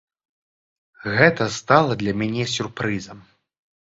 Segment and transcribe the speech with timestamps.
[1.17, 3.19] Гэта стала для мяне сюрпрызам.